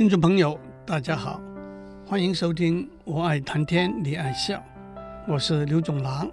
[0.00, 1.38] 听众朋友，大家好，
[2.06, 4.56] 欢迎收听《我爱谈天，你爱笑》，
[5.28, 6.26] 我是刘总郎。《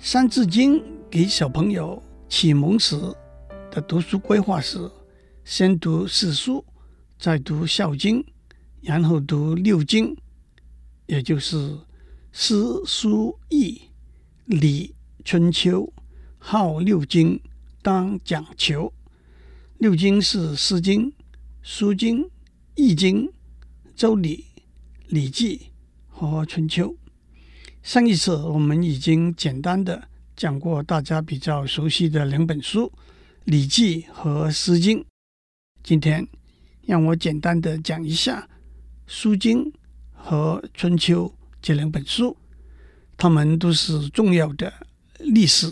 [0.00, 2.98] 三字经》给小朋友启蒙时
[3.70, 4.90] 的读书规划是：
[5.44, 6.64] 先读四书，
[7.20, 8.20] 再读《孝经》，
[8.80, 10.16] 然后读六经，
[11.06, 11.78] 也就是
[12.32, 13.80] 诗、书、易、
[14.46, 14.92] 礼、
[15.24, 15.88] 春秋。
[16.36, 17.40] 好六经，
[17.80, 18.92] 当讲求。
[19.78, 21.08] 六经是《诗经》。
[21.62, 22.28] 书经、
[22.76, 23.28] 易经、
[23.96, 24.44] 周礼、
[25.08, 25.60] 礼记
[26.08, 26.96] 和春秋。
[27.82, 32.86] 上一次我们已经简单的讲过大家比较熟悉的两本书
[33.44, 34.98] 《礼记》和《诗经》。
[35.82, 36.26] 今天
[36.86, 38.40] 让我简单的讲一下
[39.06, 39.64] 《书经》
[40.12, 41.26] 和《春秋》
[41.60, 42.36] 这两本书，
[43.16, 44.72] 它们都是重要的
[45.18, 45.70] 历史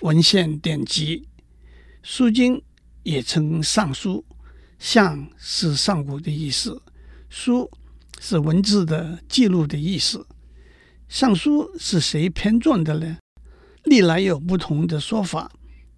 [0.00, 1.18] 文献典籍。
[2.02, 2.56] 《书经》
[3.02, 4.24] 也称《尚书》。
[4.84, 6.78] 相是上古的意思，
[7.30, 7.70] 书
[8.20, 10.26] 是文字的记录的意思。
[11.08, 13.16] 尚书是谁编撰的呢？
[13.84, 15.50] 历来有不同的说法，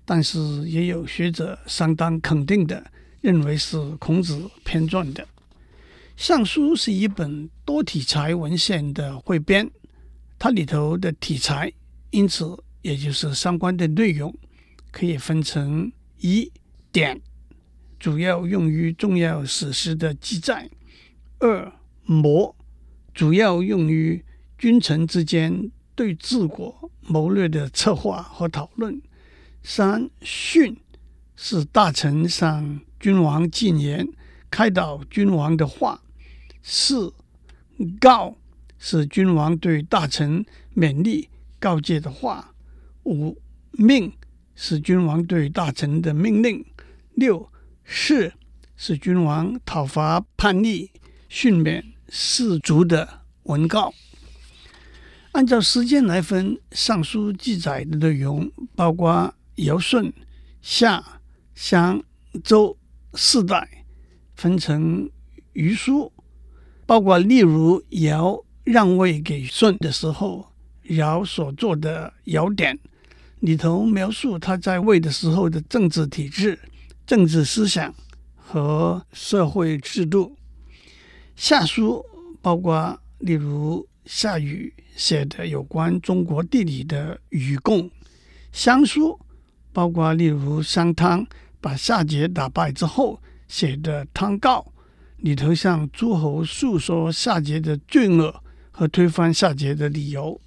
[0.05, 2.89] 但是也有学者相当肯定的
[3.21, 5.27] 认为是孔子编撰的。
[6.17, 9.69] 尚书是一本多体裁文献的汇编，
[10.39, 11.73] 它里头的体裁，
[12.11, 14.33] 因此也就是相关的内容，
[14.93, 16.49] 可以分成一
[16.93, 17.21] 点。
[17.99, 20.71] 主要用于重要史实的记载。
[21.39, 21.73] 二
[22.05, 22.55] 谋，
[23.13, 24.25] 主要用于
[24.59, 29.01] 君臣之间对治国谋略的策划和讨论。
[29.63, 30.77] 三训，
[31.35, 34.09] 是大臣向君王进言、
[34.51, 36.03] 开导君王的话。
[36.63, 37.13] 四
[38.01, 38.37] 告，
[38.79, 42.55] 是君王对大臣勉励告诫的话。
[43.05, 43.37] 五
[43.73, 44.13] 命，
[44.55, 46.65] 是君王对大臣的命令。
[47.15, 47.51] 六
[47.89, 48.33] 是，
[48.77, 50.91] 是君王讨伐叛逆、
[51.29, 53.95] 训勉士卒的文告。
[55.33, 60.13] 按照时间来分，《尚书》记载的内容包括尧舜、
[60.61, 61.21] 夏、
[61.55, 62.03] 商、
[62.43, 62.77] 周
[63.15, 63.85] 四代，
[64.35, 65.09] 分成
[65.53, 66.13] 余书，
[66.87, 70.53] 包括例如尧让位给舜的时候，
[70.89, 72.75] 尧所做的《尧典》，
[73.41, 76.59] 里头描述他在位的时候的政治体制。
[77.07, 77.95] 政治思想
[78.35, 80.37] 和社会制度。
[81.37, 82.05] 夏书
[82.43, 87.83] 包括例如夏禹写的有关中国地理的《禹贡》，
[88.51, 89.19] 商书
[89.73, 91.25] 包括例如商汤
[91.61, 94.61] 把夏桀打败之后写的《汤告》，
[95.19, 98.43] 里头向诸侯诉说夏桀的罪恶
[98.73, 100.41] 和推翻夏桀的理由。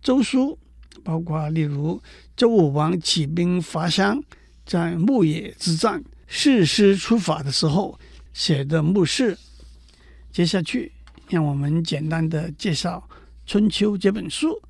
[0.00, 0.58] 周书
[1.04, 2.02] 包括例如
[2.36, 4.20] 周武王起兵伐襄。
[4.64, 7.98] 在牧野之战，誓师出法的时候
[8.32, 9.36] 写的牧誓。
[10.30, 10.92] 接下去，
[11.28, 13.06] 让我们简单的介绍
[13.44, 14.60] 《春秋》这本书。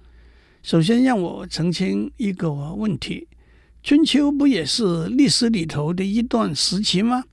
[0.63, 3.29] 首先，让我澄清一个问题：
[3.83, 7.25] 《春秋》不也是历史里头的一段时期吗？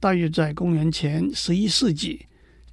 [0.00, 2.26] 大约在公元前十一世纪，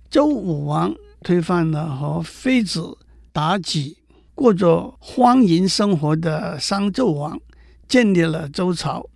[0.09, 2.97] 周武王推翻了和妃子
[3.33, 3.97] 妲己
[4.33, 7.39] 过着荒淫生活的商纣王。
[7.88, 9.09] 建立了周朝。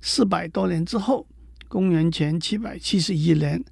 [0.00, 1.26] 四百多年之后，
[1.68, 3.64] 公元前七百七十一年，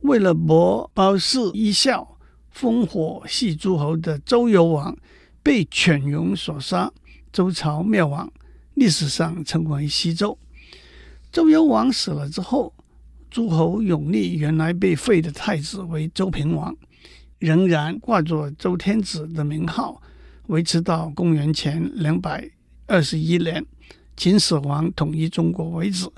[0.00, 2.16] 为了博褒姒一笑，
[2.54, 4.96] 烽火戏诸侯的周幽王
[5.42, 6.90] 被犬戎所杀，
[7.32, 8.32] 周朝灭亡，
[8.74, 10.38] 历史上称为西周。
[11.30, 12.72] 周幽王死了之后，
[13.28, 16.74] 诸侯拥立原来被废的太子为周平王，
[17.38, 20.00] 仍然挂着周天子的名号，
[20.46, 22.48] 维持到公元前两百
[22.86, 23.66] 二十一年。
[24.16, 26.08] 秦始皇统一中国为止，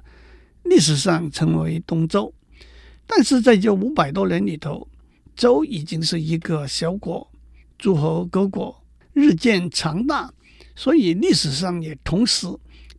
[0.64, 2.32] 历史上称为东周。
[3.06, 4.86] 但是在这五百多年里头，
[5.34, 7.30] 周已经是一个小国，
[7.78, 10.32] 诸侯各国日渐强大，
[10.74, 12.46] 所以历史上也同时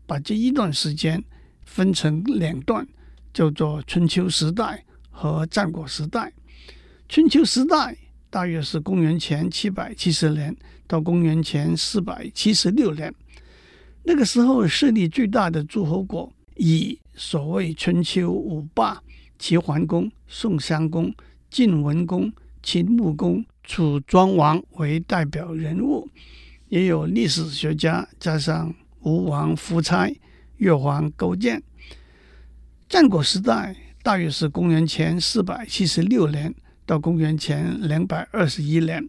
[0.05, 1.23] 把这一段时间
[1.65, 2.87] 分成两段，
[3.33, 6.33] 叫做春秋时代和战国时代。
[7.07, 7.95] 春秋时代
[8.29, 10.55] 大约是公元前七百七十年
[10.87, 13.13] 到公元前四百七十六年。
[14.09, 19.03] 那个时候势力最大的诸侯国，以所谓春秋五霸
[19.37, 21.13] 齐桓公、宋襄公、
[21.49, 22.31] 晋文公、
[22.63, 26.07] 秦穆公、楚庄王为代表人物，
[26.69, 30.09] 也有历史学家加上吴王夫差、
[30.55, 31.61] 越王勾践。
[32.87, 36.55] 战国时代大约是公元前四百七十六年
[36.85, 39.05] 到公元前两百二十一年，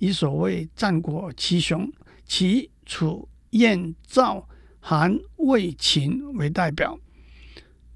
[0.00, 1.90] 以所谓战国七雄，
[2.26, 3.26] 齐、楚。
[3.54, 4.48] 燕、赵、
[4.80, 6.98] 韩、魏、秦为代表，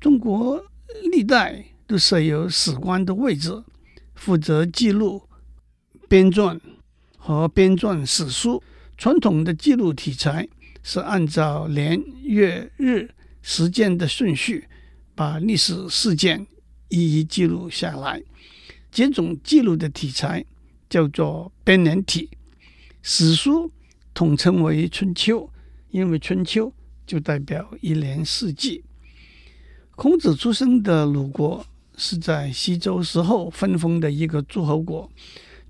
[0.01, 0.65] 中国
[1.11, 3.63] 历代都设有史官的位置，
[4.15, 5.23] 负责记录、
[6.09, 6.59] 编撰
[7.17, 8.63] 和编撰史书。
[8.97, 10.49] 传统的记录题材
[10.83, 13.09] 是按照年、月、日、
[13.43, 14.67] 时间的顺序，
[15.15, 16.47] 把历史事件
[16.89, 18.23] 一一记录下来。
[18.91, 20.45] 这种记录的题材
[20.89, 22.31] 叫做编年体。
[23.03, 23.71] 史书
[24.19, 25.49] 统称为春秋，
[25.93, 26.73] 因为春秋
[27.07, 28.83] 就代表一年四季。
[29.95, 31.65] 孔子出生的鲁国
[31.97, 35.09] 是在西周时候分封的一个诸侯国，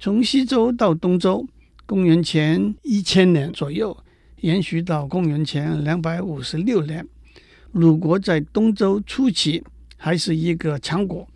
[0.00, 1.46] 从西周到东周，
[1.84, 3.94] 公元前一千年左右，
[4.40, 7.06] 延续到公元前两百五十六年。
[7.72, 9.62] 鲁国在东周初期
[9.98, 11.28] 还是一个强国，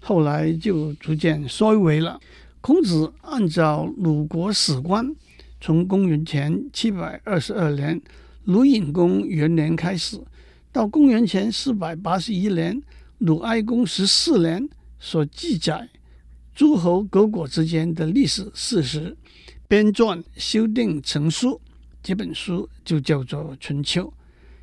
[0.00, 2.20] 后来就逐渐衰微了。
[2.60, 5.16] 孔子按照鲁国史观，
[5.60, 8.00] 从公元前七百二十二年
[8.44, 10.20] 鲁隐公元年开始。
[10.70, 12.80] 到公元前四百八十一年，
[13.18, 14.68] 鲁哀公十四年
[15.00, 15.88] 所记载
[16.54, 19.16] 诸侯各国之间的历史事实，
[19.66, 21.60] 编撰修订成书，
[22.02, 24.04] 这本书就叫做《春秋》。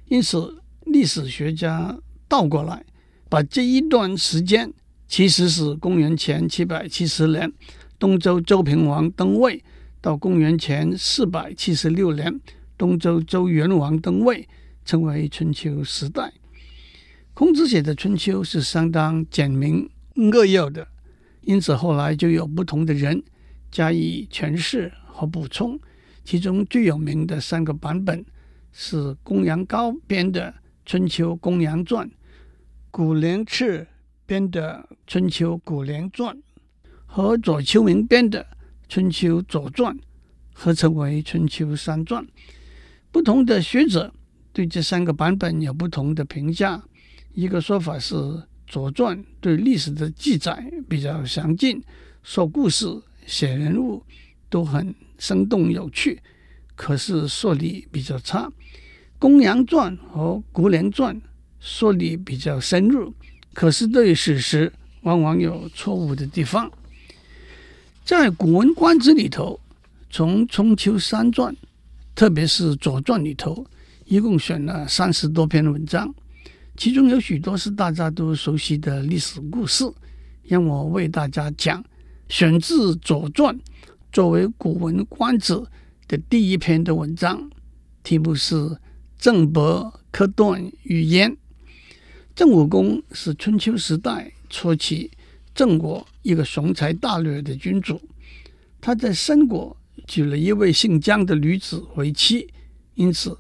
[0.08, 2.86] 因此，历史学家倒过来
[3.28, 4.72] 把这一段时间，
[5.08, 7.52] 其实是公元前七百七十年
[7.98, 9.62] 东周周平王登位，
[10.06, 12.40] 到公元前四百七十六年
[12.78, 14.48] 东周周元王登位。
[14.86, 16.32] 称为春秋时代。
[17.34, 20.88] 孔子写的春秋是相当简明扼要的，
[21.42, 23.24] 因此后来就有不同的人
[23.72, 25.80] 加以诠释和补充。
[26.24, 28.24] 其中最有名的三个版本
[28.72, 30.52] 是公羊高编的
[30.86, 32.08] 《春秋公羊传》，
[32.92, 33.88] 古廉赤
[34.28, 36.38] 编的《春秋古廉传》，
[37.08, 38.44] 和左丘明编的
[38.88, 39.96] 《春秋左传》，
[40.54, 42.24] 合称为《春秋三传》。
[43.12, 44.14] 不同的学者。
[44.54, 46.82] 对这三个版本有不同的评价。
[47.34, 48.16] 一个说法是，
[48.66, 51.84] 《左传》对历史的记载比较详尽，
[52.24, 52.88] 说故事、
[53.26, 54.02] 写人物
[54.50, 56.22] 都很生动有趣，
[56.74, 58.48] 可是说理比较差。
[59.20, 61.14] 《公羊传》和《古廉传》
[61.60, 63.14] 说理比较深入，
[63.54, 64.72] 可是对史实
[65.02, 66.72] 往往有错误的地方。
[68.06, 69.60] 在《古文观止》里头，
[70.12, 71.52] 从《春秋三传》，
[72.14, 73.66] 特别是《左传》里头。
[74.06, 76.14] 一共选了三十多篇文章，
[76.78, 79.84] 其中有许多是大家都熟悉的历史故事。
[80.44, 81.84] 让我为大家讲，
[82.30, 83.56] 选自《左传》
[84.14, 85.54] 作为《古文观止》
[86.08, 87.50] 的第一篇的文章，
[88.04, 88.56] 题目是
[89.18, 91.28] 《郑伯克段于鄢》。
[92.36, 95.10] 郑武公是春秋时代初期
[95.56, 98.00] 郑国一个雄才大略的君主，
[98.80, 99.76] 他在申国
[100.06, 102.48] 娶了一位姓姜的女子为妻，
[102.94, 103.36] 因此。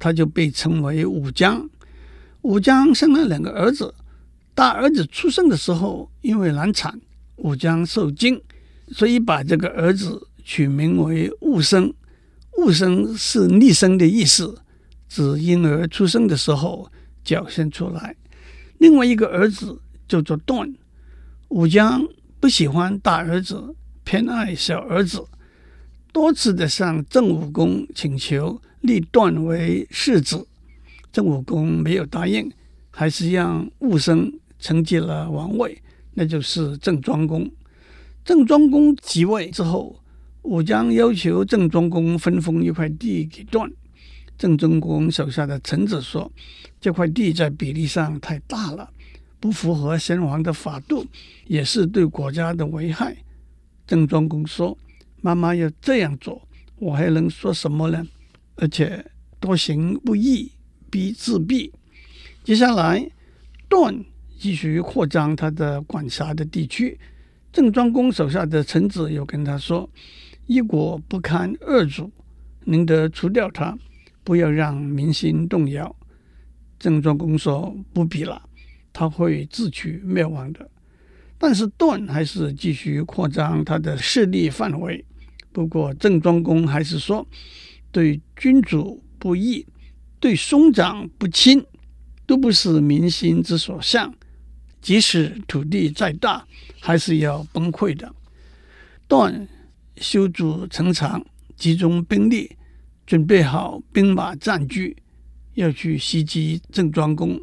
[0.00, 1.68] 他就被称为武姜。
[2.42, 3.92] 武姜生了两个儿子，
[4.54, 7.00] 大儿子出生的时候因为难产，
[7.34, 8.40] 武姜受惊，
[8.92, 11.92] 所以把这个儿子取名为戊生。
[12.58, 14.56] 戊生是逆生的意思，
[15.08, 16.88] 指婴儿出生的时候
[17.24, 18.14] 表现出来。
[18.78, 20.72] 另外一个儿子叫做段。
[21.48, 22.06] 武姜
[22.40, 23.74] 不喜欢大儿子，
[24.04, 25.26] 偏爱小儿子，
[26.12, 28.60] 多次的向郑武公请求。
[28.82, 30.46] 立段为世子，
[31.10, 32.48] 郑武公没有答应，
[32.90, 35.82] 还是让武生承继了王位，
[36.14, 37.50] 那就是郑庄公。
[38.24, 40.00] 郑庄公即位之后，
[40.42, 43.68] 武姜要求郑庄公分封一块地给段。
[44.38, 46.30] 郑庄公手下的臣子说
[46.80, 48.88] ：“这块地在比例上太大了，
[49.40, 51.06] 不符合先王的法度，
[51.46, 53.16] 也是对国家的危害。”
[53.86, 54.76] 郑庄公说
[55.22, 58.06] ：“妈妈要这样做，我还能说什么呢？”
[58.56, 59.04] 而且
[59.38, 60.50] 多行不义
[60.90, 61.70] 必自毙。
[62.42, 63.08] 接下来，
[63.68, 64.04] 段
[64.38, 66.98] 继续扩张他的管辖的地区。
[67.52, 69.88] 郑庄公手下的臣子又跟他说
[70.46, 72.10] ：“一国不堪二主，
[72.64, 73.76] 宁得除掉他，
[74.24, 75.94] 不要让民心动摇。”
[76.78, 78.47] 郑庄公说：“不必了，
[78.98, 80.68] 他会自取灭亡的。”
[81.38, 85.04] 但是段还是继续扩张他的势力范围。
[85.52, 87.26] 不过郑庄公还是说。
[87.90, 89.66] 对君主不义，
[90.20, 91.64] 对兄长不亲，
[92.26, 94.14] 都不是民心之所向。
[94.82, 96.46] 即使土地再大，
[96.80, 98.14] 还是要崩溃的。
[99.08, 99.48] 段
[99.96, 101.24] 修筑城墙，
[101.56, 102.58] 集中兵力，
[103.06, 104.94] 准备好兵马战车，
[105.54, 107.40] 要去袭击郑庄公。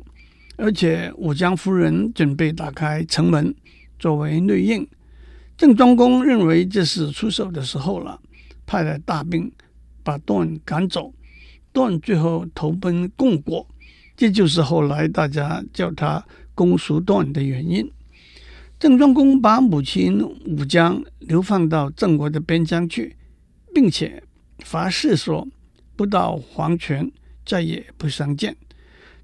[0.58, 3.54] 而且武姜夫人准备打开城门
[4.00, 4.88] 作为内应。
[5.58, 8.20] 郑庄公认为这是出手的时候了，
[8.66, 9.52] 派了大兵。
[10.06, 11.12] 把段赶走，
[11.74, 13.68] 段最后投奔共国，
[14.16, 17.92] 这就是后来大家叫他公叔段的原因。
[18.78, 23.16] 郑庄公把母亲武姜流放到郑国的边疆去，
[23.74, 24.22] 并且
[24.60, 25.48] 发誓说
[25.96, 27.12] 不到黄泉
[27.44, 28.56] 再也不相见。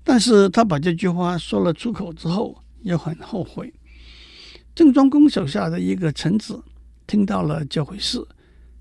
[0.04, 3.72] 但是他把这句话说了出口之后，又很后悔。
[4.74, 6.64] 郑庄公手下的一个臣子
[7.06, 8.26] 听到了这回事，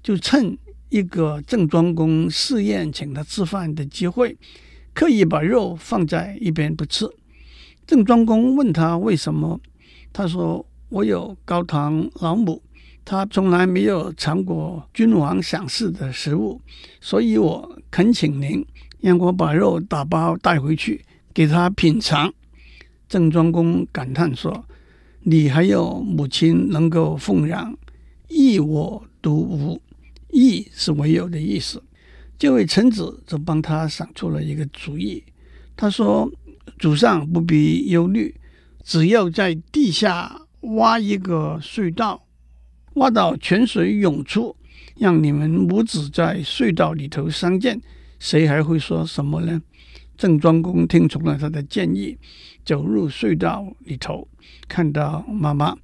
[0.03, 0.57] 就趁
[0.89, 4.37] 一个郑庄公设宴请他吃饭的机会，
[4.95, 7.07] 刻意把肉放在一边不吃。
[7.87, 9.61] 郑庄公问他为什么，
[10.13, 12.63] 他说：“我有高堂老母，
[13.05, 16.61] 他从来没有尝过君王赏赐的食物，
[17.01, 18.65] 所以我恳请您
[19.01, 22.33] 让我把肉打包带回去。”给他品尝，
[23.09, 24.65] 郑庄公感叹说
[25.23, 27.77] ：“你还有母亲能够奉养，
[28.29, 29.81] 亦我独无。
[30.33, 31.83] 亦是唯有的意思。”
[32.39, 35.23] 这位臣子就帮他想出了一个主意。
[35.77, 36.31] 他说
[36.79, 38.35] ：“主上不必忧虑，
[38.83, 42.27] 只要在地下挖一个隧道，
[42.95, 44.57] 挖到泉水涌出，
[44.97, 47.81] 让你们母子在隧道里头相见，
[48.19, 49.61] 谁还会说什么呢？”
[50.21, 52.19] 郑庄公听从了他的建议，
[52.63, 54.29] 走入隧道里头，
[54.69, 55.75] 看到妈妈，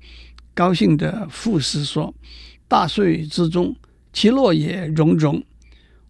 [0.53, 2.15] 高兴地赋诗说
[2.69, 3.75] ：“大隧之中，
[4.13, 5.43] 其乐也融融。”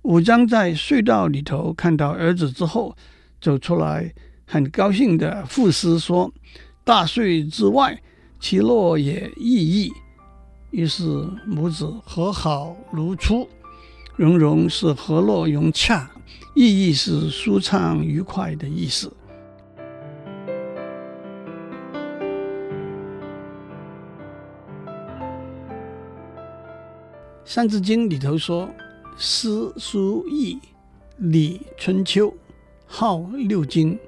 [0.02, 2.96] 武姜在隧道里头看到儿子之后，
[3.40, 4.12] 走出来，
[4.44, 6.34] 很高兴地赋诗说
[6.82, 8.02] ：“大隧之外，
[8.40, 9.92] 其乐也溢溢。”
[10.72, 11.04] 于是
[11.46, 13.48] 母子和好如初，
[14.16, 16.10] 融融是和乐融洽。
[16.58, 19.08] 意义是舒畅愉快的意思。
[27.44, 28.66] 《三字经》里头说
[29.18, 30.58] ：“诗书易
[31.18, 32.34] 礼春秋，
[32.86, 33.98] 号六经，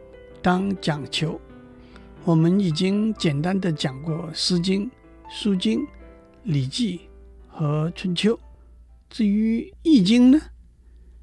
[0.40, 1.38] 当讲求。”
[2.24, 4.86] 我们已经简单的讲过《诗经》
[5.28, 5.80] 《书经》
[6.44, 6.96] 《礼记》
[7.46, 8.34] 和《春秋》，
[9.10, 10.40] 至于《易经》呢？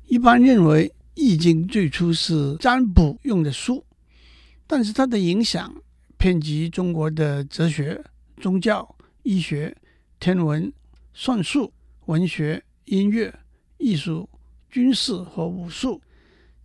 [0.05, 0.88] 一般认为。
[1.15, 3.84] 《易经》最初是占卜用的书，
[4.67, 5.74] 但是它的影响
[6.17, 8.03] 遍及中国的哲学、
[8.38, 9.75] 宗教、医学、
[10.19, 10.72] 天文、
[11.13, 11.74] 算术、
[12.05, 13.34] 文学、音乐、
[13.77, 14.29] 艺术、
[14.69, 16.01] 军事和武术。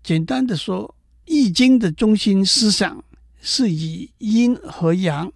[0.03, 0.97] 简单的说，
[1.33, 3.05] 《易经》的中心思想
[3.41, 5.33] 是以阴和阳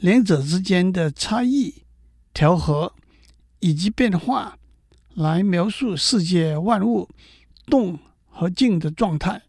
[0.00, 1.72] 两者之间的差异、
[2.34, 2.92] 调和
[3.60, 4.58] 以及变化
[5.14, 7.08] 来描述世界万物
[7.66, 7.98] 动
[8.36, 9.40] 和静的状态，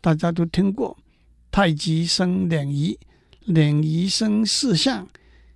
[0.00, 0.98] 大家都听过
[1.52, 2.98] “太极生两仪，
[3.44, 5.06] 两仪生四象，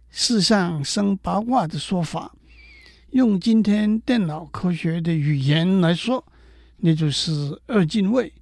[0.09, 2.33] 四象生八卦”的说法。
[3.11, 6.25] 用今天电脑科学的语言来说，
[6.77, 8.33] 那就是二进位。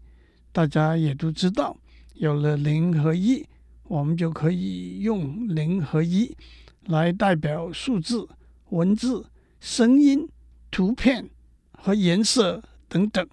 [0.53, 1.75] 大家也都知道，
[2.13, 3.47] 有了零和一，
[3.85, 6.37] 我们就可以用零和一
[6.85, 8.29] 来代表数字、
[8.69, 9.25] 文字、
[9.59, 10.29] 声音、
[10.71, 11.31] 图片
[11.73, 13.27] 和颜色等等。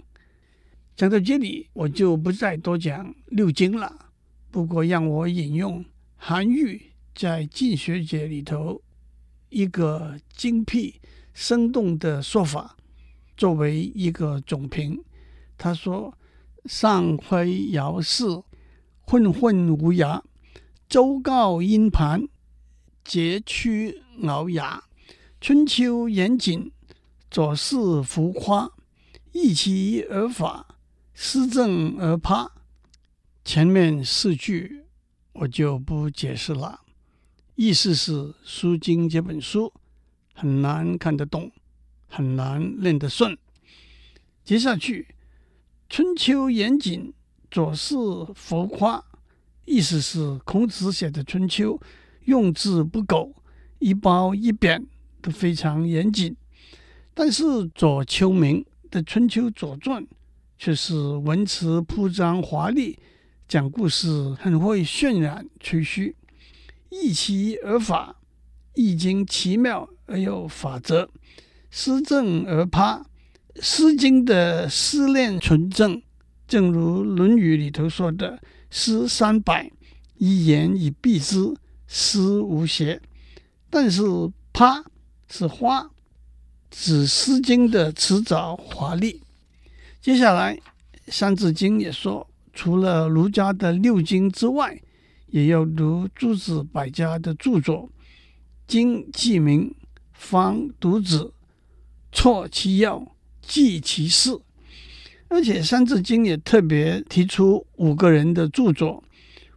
[0.96, 4.12] 讲到这里，我就不再多讲六经了。
[4.50, 5.84] 不过，让我引用
[6.16, 6.82] 韩愈
[7.14, 8.82] 在《进学解》里头
[9.50, 11.02] 一个精辟
[11.34, 12.78] 生动的说法，
[13.36, 15.04] 作为一个总评。
[15.58, 16.18] 他说
[16.64, 18.42] ：“上辉尧祀，
[19.02, 20.22] 混混无涯；
[20.88, 22.26] 周告殷盘，
[23.04, 24.84] 桀屈聱牙；
[25.42, 26.72] 春秋严谨，
[27.30, 28.70] 左氏浮夸；
[29.34, 30.68] 易其而法。”
[31.18, 32.52] 思正而趴，
[33.46, 34.84] 前面四句
[35.32, 36.82] 我就不解释了。
[37.56, 38.12] 意思是
[38.44, 39.72] 《书经》这本书
[40.34, 41.50] 很难看得懂，
[42.08, 43.38] 很难念得顺。
[44.44, 45.16] 接下去，
[45.90, 47.14] 春秋严谨，
[47.50, 49.02] 左思浮夸，
[49.64, 51.78] 意思是孔子写的《春秋》
[52.26, 53.34] 用字不苟，
[53.80, 54.86] 一褒一贬
[55.22, 56.36] 都非常严谨。
[57.14, 60.04] 但是左丘明的《春秋左传》。
[60.58, 62.98] 却是文辞铺张华丽，
[63.48, 66.16] 讲故事很会渲染吹嘘，
[66.90, 68.16] 易其而法，
[68.74, 71.10] 易经奇妙而有法则，
[71.70, 72.98] 思正而趴，
[73.62, 76.02] 《诗经》的思练纯正，
[76.48, 79.72] 正如《论语》里头说的“诗三百，
[80.18, 81.56] 一言以蔽之，
[81.88, 83.02] 诗无邪”。
[83.70, 84.02] 但是
[84.54, 84.84] “趴”
[85.28, 85.92] 是花，
[86.72, 89.22] 指《诗经》的辞藻华丽。
[90.06, 90.56] 接下来，
[91.08, 94.80] 《三字经》也说，除了儒家的六经之外，
[95.32, 97.90] 也要读诸子百家的著作，
[98.68, 99.74] 经记名，
[100.14, 101.34] 方读子，
[102.12, 104.40] 错其要，记其事。
[105.28, 109.04] 而且，《三字经》也特别提出五个人的著作：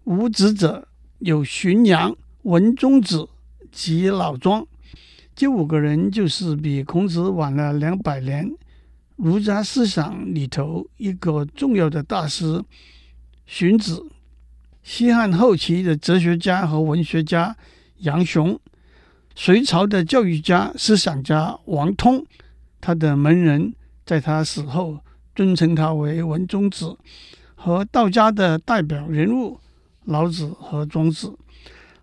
[0.04, 0.88] 无子者
[1.18, 3.28] 有荀杨、文中子、
[3.70, 4.66] 及老庄。
[5.36, 8.50] 这五个人就是比孔子晚了两百年，
[9.18, 12.62] 儒家思想里头一个重要的大师
[13.46, 14.06] 荀子。
[14.84, 17.56] 西汉后期的哲学家和文学家
[17.98, 18.58] 杨雄，
[19.34, 22.25] 隋朝的教育家、思想家王通，
[22.80, 23.75] 他的门人
[24.06, 25.00] 在他死后
[25.34, 26.96] 尊称他为文中子，
[27.56, 29.58] 和道家的代表人物
[30.04, 31.37] 老子和庄子。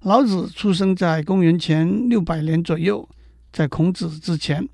[0.02, 3.08] 老子出生在公元前六百年左右，
[3.54, 4.68] 在孔子之前。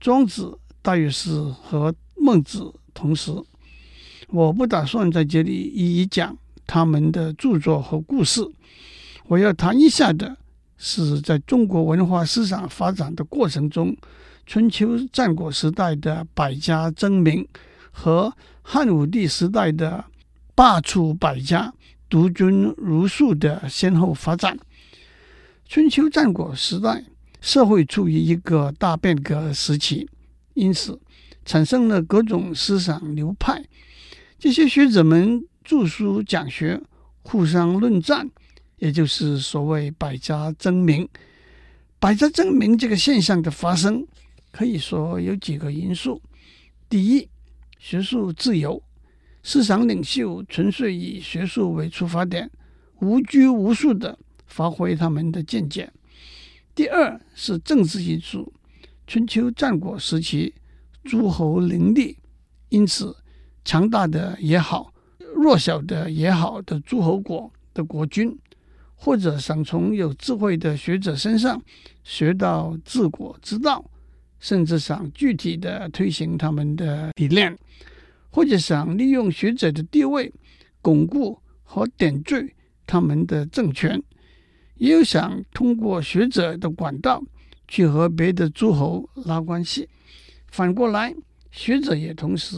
[0.00, 3.32] 庄子大约是和孟子同时。
[4.28, 6.36] 我不打算在这里一一讲。
[6.64, 8.40] 他们的著作和故事，
[9.26, 10.38] 我要谈一下的
[10.78, 13.94] 是，在中国文化思想发展的过程中，
[14.46, 17.46] 春秋战国时代的百家争鸣
[17.90, 20.02] 和汉武帝时代的
[20.54, 21.74] 罢黜百家、
[22.08, 24.56] 独尊儒术的先后发展。
[25.68, 27.04] 春秋战国时代，
[27.40, 30.08] 社会处于一个大变革时期，
[30.54, 31.00] 因此
[31.44, 33.64] 产生了各种思想流派。
[34.38, 35.44] 这些学者们。
[35.64, 36.82] 著书讲学，
[37.22, 38.28] 互相论战，
[38.78, 41.08] 也就是所谓百家争鸣。
[42.00, 44.04] 百家争鸣这个现象的发生，
[44.50, 46.20] 可以说有几个因素：
[46.88, 47.28] 第一，
[47.78, 48.82] 学术自由，
[49.44, 52.50] 思想领袖纯粹以学术为出发点，
[53.00, 54.18] 无拘无束地
[54.48, 55.86] 发挥他们的见解；
[56.74, 58.52] 第二是政治因素，
[59.12, 60.54] 春秋战国时期
[61.04, 62.16] 诸侯林立，
[62.70, 63.14] 因此
[63.62, 64.90] 强大的也好。
[65.36, 68.34] 弱小的也好的诸侯国的国君，
[68.94, 71.62] 或者想从有智慧的学者身上
[72.02, 73.84] 学到治国之道，
[74.40, 77.54] 甚至想具体的推行他们的理念，
[78.30, 80.32] 或者想利用学者的地位
[80.80, 82.50] 巩固和点缀
[82.86, 84.02] 他们的政权，
[84.76, 87.22] 也有想通过学者的管道
[87.72, 89.88] 去和别的诸侯拉关系。
[90.50, 91.14] 反过来，
[91.50, 92.56] 学者也同时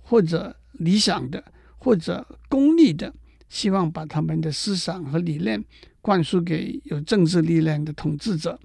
[0.00, 1.44] 或者理想的。
[1.76, 3.12] 或者功利的，
[3.50, 5.62] 希望把他们的思想和理念
[6.00, 8.58] 灌输给有政治力量的统治者。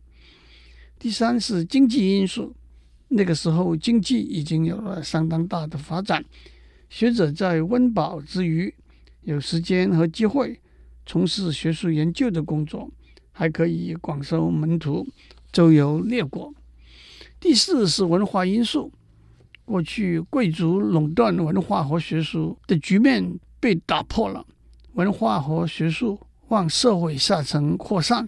[0.97, 2.55] 第三是经济因素，
[3.09, 6.23] 那个时候经济已经有了相当大的发展，
[6.89, 8.73] 学者在温饱之余
[9.23, 10.57] 有时间和机会
[11.05, 12.89] 从事学术研究的工作，
[13.33, 15.05] 还可以广收门徒，
[15.51, 16.53] 周游列国。
[17.39, 18.91] 第四是文化因素。
[19.65, 24.43] 过去贵族垄断文化和学术的局面被打破了，
[24.93, 28.27] 文化和学术往社会下层扩散，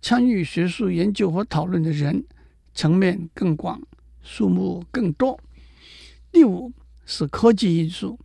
[0.00, 2.24] 参与学术研究和讨论的人
[2.72, 3.82] 层面更广，
[4.22, 5.38] 数目更多。
[6.30, 6.72] 第五
[7.04, 8.18] 是科技因素，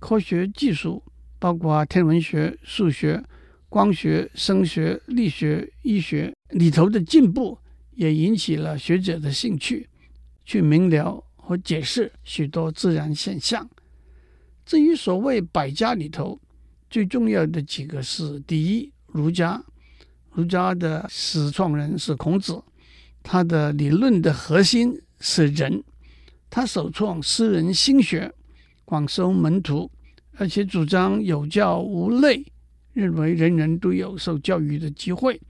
[0.00, 1.00] 科学技术
[1.38, 3.22] 包括天文学、数学、
[3.68, 7.56] 光学、声学、力学、医学里头的进步，
[7.94, 9.88] 也引起了学者的兴趣，
[10.44, 11.24] 去明了。
[11.44, 13.68] 和解释许多自然现象。
[14.64, 16.40] 至于所谓百家里头，
[16.88, 19.60] 最重要的几个是：第一，儒家，
[20.30, 22.62] 儒家的始创人是孔子，
[23.24, 25.82] 他的理论的核心是仁，
[26.48, 28.32] 他首创诗人心学，
[28.84, 29.90] 广收门徒，
[30.36, 32.46] 而且主张有教无类，
[32.92, 35.40] 认为人人都有受教育的机会。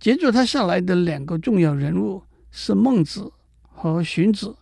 [0.00, 4.56] 接着他下来的两个重要人物是孟子和荀子。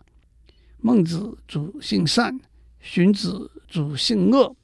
[0.79, 2.39] 孟子主性善，
[2.79, 4.55] 荀子主性恶。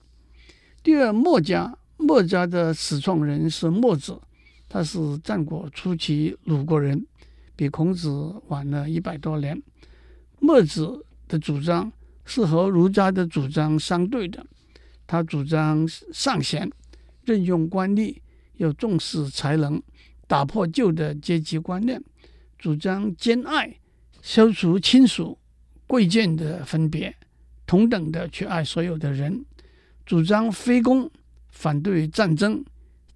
[0.82, 4.20] 第二，墨家，墨家的始创人是墨子，
[4.70, 7.06] 他是战国初期鲁国人，
[7.56, 8.10] 比孔子
[8.48, 9.62] 晚了一百多年。
[10.40, 11.92] 墨子的主张
[12.26, 14.46] 是和儒家的主张相对的，
[15.08, 16.70] 他主张尚贤，
[17.24, 18.18] 任用官吏，
[18.58, 19.82] 要重视才能，
[20.28, 22.02] 打破旧的阶级观念，
[22.58, 23.76] 主张兼爱，
[24.22, 25.38] 消除亲属。
[25.86, 27.14] 贵贱的分别，
[27.68, 29.46] 同等的去爱所有的人，
[30.06, 31.12] 主张非攻，
[31.52, 32.64] 反对战争，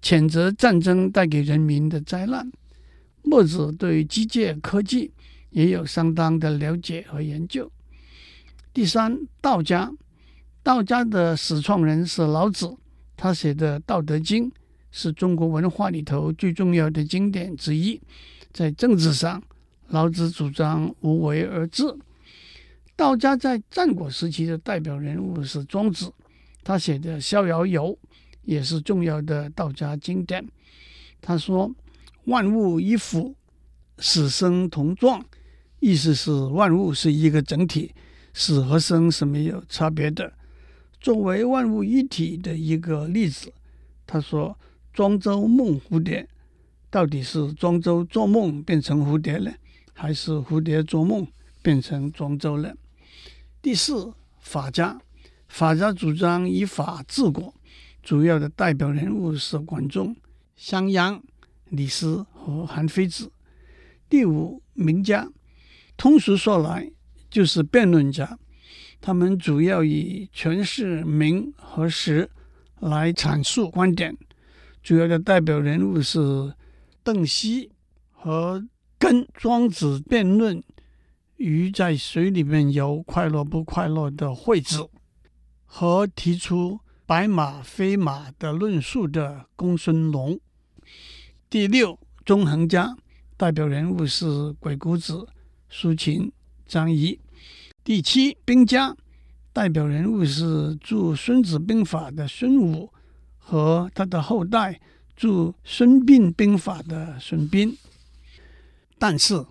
[0.00, 2.48] 谴责战争带给人民的灾难。
[3.22, 5.10] 墨子对机械科技
[5.50, 7.68] 也有相当的了解和研究。
[8.72, 9.90] 第三，道家，
[10.62, 12.76] 道家的始创人是老子，
[13.16, 14.48] 他写的《道德经》
[14.90, 18.00] 是中国文化里头最重要的经典之一。
[18.52, 19.42] 在政治上，
[19.88, 21.84] 老子主张无为而治。
[22.96, 26.12] 道家在战国时期的代表人物是庄子，
[26.64, 27.92] 他写的《逍遥游》
[28.42, 30.44] 也是重要的道家经典。
[31.20, 31.72] 他说
[32.24, 33.34] ：“万物一辅，
[33.98, 35.24] 死生同状。”
[35.80, 37.94] 意思是万物是一个整体，
[38.34, 40.32] 死和生是没有差别的。
[41.00, 43.52] 作为万物一体的一个例子，
[44.04, 44.58] 他说
[44.98, 46.28] ：“庄周梦蝴蝶，
[46.90, 49.54] 到底是庄周做梦变成蝴蝶了，
[49.94, 51.24] 还是蝴蝶做梦
[51.62, 52.74] 变成庄周了？
[53.62, 55.00] 第四，法家，
[55.46, 57.54] 法家主张以法治国，
[58.02, 60.16] 主要的代表人物是管仲、
[60.56, 61.20] 商鞅、
[61.68, 63.30] 李斯和韩非子。
[64.08, 65.30] 第五，名家，
[65.96, 66.90] 通俗说来
[67.30, 68.36] 就是辩论家，
[69.00, 72.28] 他们主要以诠释名和实
[72.80, 74.16] 来阐述观点，
[74.88, 76.54] 主要的代表人物是
[77.02, 77.70] 邓析
[78.10, 78.66] 和
[78.98, 80.64] 跟庄子辩论。
[81.36, 84.88] 鱼在水里面游，快乐不快乐的惠子，
[85.66, 90.40] 和提出白马非马的论述的公孙龙。
[91.50, 92.96] 第六，纵横家
[93.36, 95.28] 代表人物是鬼谷子、
[95.68, 96.32] 苏秦、
[96.66, 97.20] 张仪。
[97.84, 98.96] 第七，兵家
[99.52, 102.90] 代表人物是著《孙子兵法》的孙武
[103.48, 104.78] 和他的后代
[105.16, 105.28] 著
[105.64, 107.74] 《孙膑兵法》的孙膑。
[108.98, 109.46] 但是。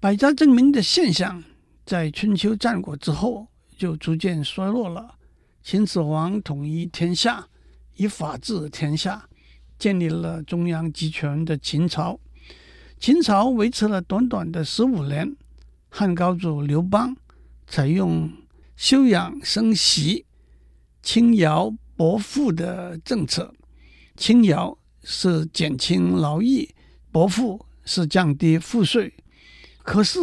[0.00, 1.42] 百家争鸣的现象，
[1.84, 5.16] 在春秋战国之后就逐渐衰落了。
[5.60, 7.48] 秦始皇统一天下，
[7.96, 9.28] 以法治天下，
[9.76, 12.20] 建立了中央集权的秦朝。
[13.00, 15.36] 秦朝维持了短短的十五年。
[15.88, 17.16] 汉高祖刘邦
[17.66, 18.30] 采用
[18.76, 20.26] 休养生息、
[21.02, 23.52] 轻徭薄赋的政策。
[24.16, 26.72] 轻徭是减轻劳役，
[27.10, 29.12] 薄赋是降低赋税。
[29.82, 30.20] 可是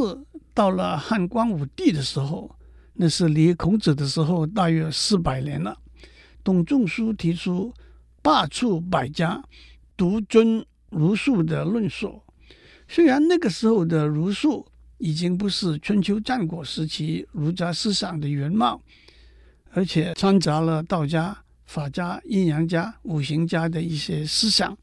[0.53, 2.55] 到了汉光武帝的时候，
[2.93, 5.77] 那是离孔子的时候大约四百年了。
[6.45, 7.73] 董仲舒提出
[8.21, 9.43] 罢黜百家，
[9.97, 12.21] 独尊儒术的论述。
[12.87, 14.65] 虽然那个时候的儒术
[14.97, 18.81] 已经不是春秋战国时期儒家思想的原貌，
[19.73, 21.35] 而且掺杂了道家、
[21.65, 24.77] 法家、阴阳家、五行家的一些思想。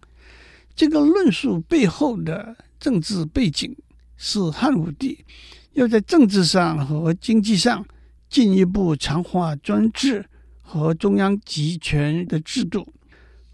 [0.75, 3.77] 这个论述背后的政治背景。
[4.25, 5.25] 是汉武帝
[5.73, 7.85] 要在政治上和经济上
[8.31, 10.25] 进一步强化专制
[10.61, 12.87] 和中央集权的制度。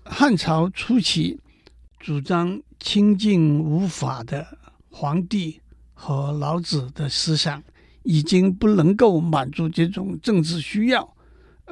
[0.05, 1.41] 汉朝初期
[1.99, 4.47] 主张清静无法的
[4.91, 5.59] 皇帝
[5.95, 7.63] 和老子的思想
[8.03, 11.17] 已经不能够满足这种政治需要，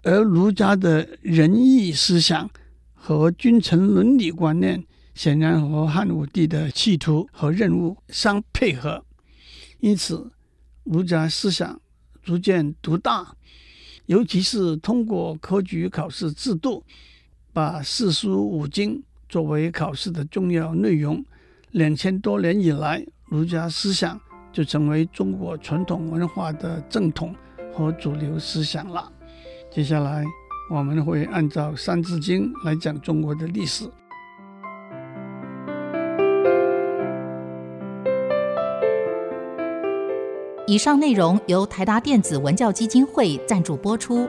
[0.06, 2.48] 而儒家的仁义思想
[2.94, 4.84] 和君臣伦理观念。
[5.16, 9.02] 显然和汉武帝的企图和任务相配合，
[9.80, 10.30] 因此
[10.84, 11.80] 儒家思想
[12.22, 13.34] 逐渐独大，
[14.04, 16.84] 尤其是通过科举考试制度，
[17.54, 21.24] 把四书五经作为考试的重要内容。
[21.70, 24.20] 两千多年以来，儒家思想
[24.52, 27.34] 就成为中国传统文化的正统
[27.72, 29.10] 和主流思想了。
[29.76, 30.24] 接下来
[30.70, 33.84] 我们会按照《三字经》来讲中国的历史。
[40.66, 44.26] 以上内容由台达电子文教基金会赞助播出。